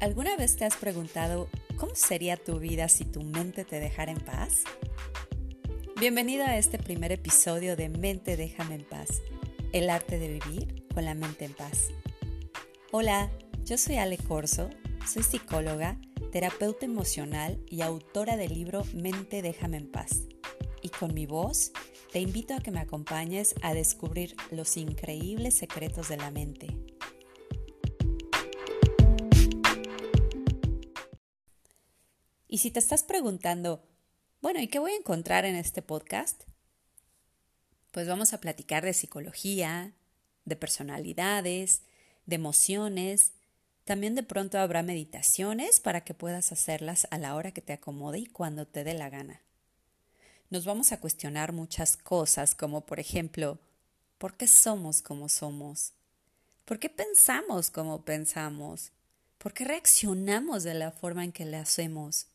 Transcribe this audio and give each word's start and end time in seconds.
¿Alguna 0.00 0.36
vez 0.36 0.56
te 0.56 0.64
has 0.64 0.76
preguntado 0.76 1.48
cómo 1.76 1.94
sería 1.94 2.36
tu 2.36 2.58
vida 2.58 2.88
si 2.88 3.04
tu 3.04 3.22
mente 3.22 3.64
te 3.64 3.80
dejara 3.80 4.12
en 4.12 4.20
paz? 4.20 4.64
Bienvenido 5.98 6.44
a 6.44 6.58
este 6.58 6.78
primer 6.78 7.12
episodio 7.12 7.76
de 7.76 7.88
Mente 7.88 8.36
Déjame 8.36 8.74
en 8.74 8.84
paz, 8.84 9.22
el 9.72 9.88
arte 9.88 10.18
de 10.18 10.28
vivir 10.28 10.84
con 10.92 11.04
la 11.04 11.14
mente 11.14 11.44
en 11.44 11.54
paz. 11.54 11.88
Hola, 12.90 13.30
yo 13.64 13.78
soy 13.78 13.96
Ale 13.96 14.18
Corso, 14.18 14.68
soy 15.06 15.22
psicóloga, 15.22 15.98
terapeuta 16.32 16.84
emocional 16.84 17.62
y 17.70 17.80
autora 17.82 18.36
del 18.36 18.52
libro 18.52 18.84
Mente 18.94 19.42
Déjame 19.42 19.76
en 19.76 19.90
paz. 19.90 20.24
Y 20.82 20.88
con 20.88 21.14
mi 21.14 21.24
voz 21.24 21.72
te 22.12 22.20
invito 22.20 22.54
a 22.54 22.60
que 22.60 22.72
me 22.72 22.80
acompañes 22.80 23.54
a 23.62 23.72
descubrir 23.72 24.34
los 24.50 24.76
increíbles 24.76 25.54
secretos 25.54 26.08
de 26.08 26.16
la 26.16 26.30
mente 26.30 26.93
Y 32.54 32.58
si 32.58 32.70
te 32.70 32.78
estás 32.78 33.02
preguntando, 33.02 33.82
bueno, 34.40 34.60
¿y 34.60 34.68
qué 34.68 34.78
voy 34.78 34.92
a 34.92 34.96
encontrar 34.96 35.44
en 35.44 35.56
este 35.56 35.82
podcast? 35.82 36.44
Pues 37.90 38.06
vamos 38.06 38.32
a 38.32 38.38
platicar 38.38 38.84
de 38.84 38.94
psicología, 38.94 39.92
de 40.44 40.54
personalidades, 40.54 41.82
de 42.26 42.36
emociones. 42.36 43.32
También 43.82 44.14
de 44.14 44.22
pronto 44.22 44.60
habrá 44.60 44.84
meditaciones 44.84 45.80
para 45.80 46.02
que 46.02 46.14
puedas 46.14 46.52
hacerlas 46.52 47.08
a 47.10 47.18
la 47.18 47.34
hora 47.34 47.50
que 47.50 47.60
te 47.60 47.72
acomode 47.72 48.20
y 48.20 48.26
cuando 48.26 48.68
te 48.68 48.84
dé 48.84 48.94
la 48.94 49.10
gana. 49.10 49.42
Nos 50.48 50.64
vamos 50.64 50.92
a 50.92 51.00
cuestionar 51.00 51.52
muchas 51.52 51.96
cosas 51.96 52.54
como 52.54 52.86
por 52.86 53.00
ejemplo, 53.00 53.58
¿por 54.16 54.36
qué 54.36 54.46
somos 54.46 55.02
como 55.02 55.28
somos? 55.28 55.92
¿Por 56.64 56.78
qué 56.78 56.88
pensamos 56.88 57.70
como 57.70 58.04
pensamos? 58.04 58.92
¿Por 59.38 59.54
qué 59.54 59.64
reaccionamos 59.64 60.62
de 60.62 60.74
la 60.74 60.92
forma 60.92 61.24
en 61.24 61.32
que 61.32 61.46
le 61.46 61.56
hacemos? 61.56 62.28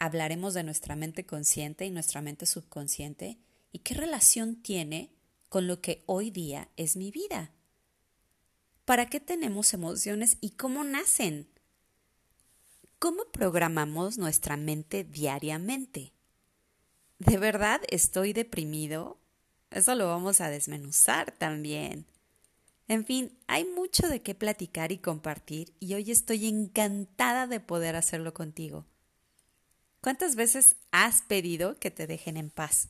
Hablaremos 0.00 0.54
de 0.54 0.64
nuestra 0.64 0.96
mente 0.96 1.26
consciente 1.26 1.84
y 1.84 1.90
nuestra 1.90 2.22
mente 2.22 2.46
subconsciente 2.46 3.38
y 3.70 3.80
qué 3.80 3.94
relación 3.94 4.56
tiene 4.56 5.12
con 5.50 5.66
lo 5.66 5.82
que 5.82 6.02
hoy 6.06 6.30
día 6.30 6.70
es 6.78 6.96
mi 6.96 7.10
vida. 7.10 7.52
¿Para 8.86 9.06
qué 9.06 9.20
tenemos 9.20 9.74
emociones 9.74 10.38
y 10.40 10.52
cómo 10.52 10.84
nacen? 10.84 11.48
¿Cómo 12.98 13.24
programamos 13.30 14.16
nuestra 14.16 14.56
mente 14.56 15.04
diariamente? 15.04 16.14
¿De 17.18 17.36
verdad 17.36 17.82
estoy 17.90 18.32
deprimido? 18.32 19.18
Eso 19.70 19.94
lo 19.96 20.06
vamos 20.06 20.40
a 20.40 20.48
desmenuzar 20.48 21.30
también. 21.32 22.06
En 22.88 23.04
fin, 23.04 23.38
hay 23.48 23.66
mucho 23.66 24.08
de 24.08 24.22
qué 24.22 24.34
platicar 24.34 24.92
y 24.92 24.98
compartir 24.98 25.74
y 25.78 25.92
hoy 25.92 26.10
estoy 26.10 26.46
encantada 26.46 27.46
de 27.46 27.60
poder 27.60 27.96
hacerlo 27.96 28.32
contigo. 28.32 28.86
¿Cuántas 30.00 30.34
veces 30.34 30.76
has 30.92 31.22
pedido 31.22 31.78
que 31.78 31.90
te 31.90 32.06
dejen 32.06 32.36
en 32.36 32.50
paz? 32.50 32.88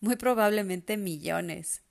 Muy 0.00 0.16
probablemente 0.16 0.96
millones. 0.96 1.82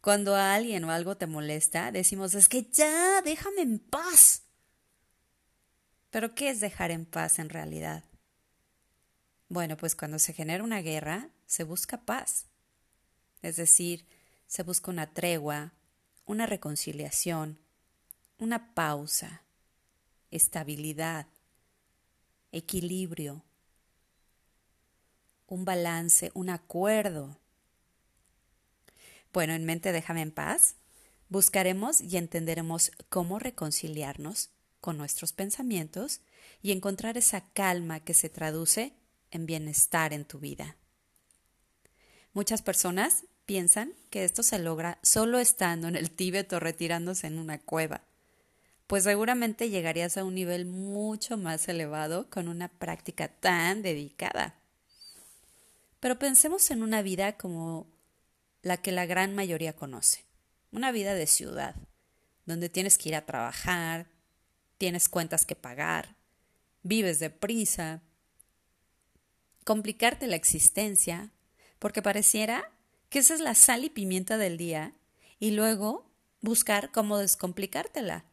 Cuando 0.00 0.34
a 0.34 0.54
alguien 0.54 0.84
o 0.84 0.90
algo 0.90 1.16
te 1.16 1.26
molesta, 1.26 1.92
decimos, 1.92 2.34
es 2.34 2.48
que 2.48 2.70
ya, 2.70 3.20
déjame 3.22 3.62
en 3.62 3.78
paz. 3.78 4.42
Pero 6.10 6.34
¿qué 6.34 6.50
es 6.50 6.60
dejar 6.60 6.90
en 6.90 7.06
paz 7.06 7.38
en 7.38 7.48
realidad? 7.48 8.04
Bueno, 9.48 9.76
pues 9.76 9.94
cuando 9.94 10.18
se 10.18 10.32
genera 10.32 10.64
una 10.64 10.80
guerra, 10.80 11.30
se 11.46 11.64
busca 11.64 12.04
paz. 12.04 12.46
Es 13.42 13.56
decir, 13.56 14.06
se 14.46 14.62
busca 14.62 14.90
una 14.90 15.12
tregua, 15.12 15.72
una 16.24 16.46
reconciliación, 16.46 17.58
una 18.38 18.74
pausa, 18.74 19.42
estabilidad, 20.30 21.26
equilibrio, 22.54 23.42
un 25.46 25.64
balance, 25.64 26.30
un 26.34 26.50
acuerdo. 26.50 27.36
Bueno, 29.32 29.52
en 29.52 29.64
mente 29.64 29.92
déjame 29.92 30.22
en 30.22 30.30
paz. 30.30 30.76
Buscaremos 31.28 32.00
y 32.00 32.16
entenderemos 32.16 32.92
cómo 33.08 33.38
reconciliarnos 33.38 34.50
con 34.80 34.96
nuestros 34.96 35.32
pensamientos 35.32 36.20
y 36.62 36.70
encontrar 36.72 37.18
esa 37.18 37.40
calma 37.40 38.00
que 38.00 38.14
se 38.14 38.28
traduce 38.28 38.94
en 39.30 39.46
bienestar 39.46 40.12
en 40.12 40.24
tu 40.24 40.38
vida. 40.38 40.76
Muchas 42.32 42.62
personas 42.62 43.24
piensan 43.46 43.94
que 44.10 44.24
esto 44.24 44.42
se 44.42 44.58
logra 44.58 44.98
solo 45.02 45.38
estando 45.38 45.88
en 45.88 45.96
el 45.96 46.10
Tíbet 46.10 46.52
o 46.52 46.60
retirándose 46.60 47.26
en 47.26 47.38
una 47.38 47.58
cueva 47.58 48.02
pues 48.94 49.02
seguramente 49.02 49.70
llegarías 49.70 50.16
a 50.16 50.22
un 50.22 50.36
nivel 50.36 50.66
mucho 50.66 51.36
más 51.36 51.66
elevado 51.66 52.30
con 52.30 52.46
una 52.46 52.68
práctica 52.68 53.26
tan 53.26 53.82
dedicada. 53.82 54.54
Pero 55.98 56.16
pensemos 56.20 56.70
en 56.70 56.80
una 56.80 57.02
vida 57.02 57.36
como 57.36 57.88
la 58.62 58.76
que 58.76 58.92
la 58.92 59.04
gran 59.04 59.34
mayoría 59.34 59.74
conoce, 59.74 60.24
una 60.70 60.92
vida 60.92 61.14
de 61.14 61.26
ciudad, 61.26 61.74
donde 62.46 62.68
tienes 62.68 62.96
que 62.96 63.08
ir 63.08 63.16
a 63.16 63.26
trabajar, 63.26 64.06
tienes 64.78 65.08
cuentas 65.08 65.44
que 65.44 65.56
pagar, 65.56 66.14
vives 66.84 67.18
deprisa, 67.18 68.00
complicarte 69.64 70.28
la 70.28 70.36
existencia, 70.36 71.32
porque 71.80 72.00
pareciera 72.00 72.70
que 73.08 73.18
esa 73.18 73.34
es 73.34 73.40
la 73.40 73.56
sal 73.56 73.82
y 73.82 73.90
pimienta 73.90 74.38
del 74.38 74.56
día, 74.56 74.94
y 75.40 75.50
luego 75.50 76.08
buscar 76.42 76.92
cómo 76.92 77.18
descomplicártela 77.18 78.24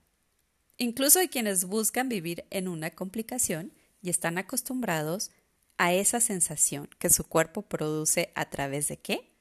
Incluso 0.82 1.20
hay 1.20 1.28
quienes 1.28 1.66
buscan 1.66 2.10
vivir 2.10 2.44
en 2.50 2.68
una 2.68 2.90
complicación 2.90 3.72
y 4.02 4.10
están 4.10 4.40
acostumbrados 4.40 5.30
a 5.78 5.94
esa 5.94 6.20
sensación 6.20 6.90
que 6.98 7.12
su 7.12 7.24
cuerpo 7.24 7.62
produce 7.62 8.32
a 8.34 8.50
través 8.50 8.88
de 8.88 8.98
qué? 8.98 9.32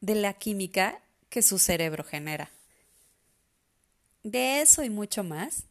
De 0.00 0.14
la 0.14 0.34
química 0.34 1.02
que 1.30 1.42
su 1.42 1.58
cerebro 1.58 2.04
genera. 2.04 2.52
De 4.22 4.60
eso 4.60 4.84
y 4.84 4.88
mucho 4.88 5.24
más 5.24 5.64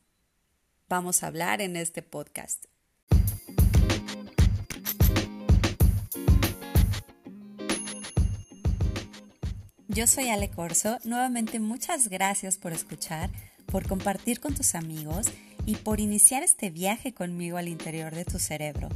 vamos 0.89 1.23
a 1.23 1.27
hablar 1.27 1.61
en 1.61 1.77
este 1.77 2.01
podcast. 2.01 2.65
Yo 9.87 10.05
soy 10.05 10.27
Ale 10.27 10.49
Corso. 10.49 10.97
Nuevamente 11.05 11.61
muchas 11.61 12.09
gracias 12.09 12.57
por 12.57 12.73
escuchar 12.73 13.29
por 13.67 13.87
compartir 13.87 14.39
con 14.39 14.55
tus 14.55 14.75
amigos 14.75 15.27
y 15.65 15.75
por 15.75 15.99
iniciar 15.99 16.43
este 16.43 16.69
viaje 16.69 17.13
conmigo 17.13 17.57
al 17.57 17.67
interior 17.67 18.15
de 18.15 18.25
tu 18.25 18.39
cerebro. 18.39 18.89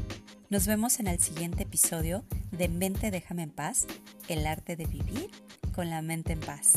Nos 0.49 0.67
vemos 0.67 0.99
en 0.99 1.07
el 1.07 1.19
siguiente 1.19 1.63
episodio 1.63 2.23
de 2.51 2.67
Mente 2.67 3.11
Déjame 3.11 3.43
en 3.43 3.51
paz, 3.51 3.87
el 4.27 4.45
arte 4.47 4.75
de 4.75 4.85
vivir 4.85 5.29
con 5.73 5.89
la 5.89 6.01
mente 6.01 6.33
en 6.33 6.39
paz. 6.39 6.73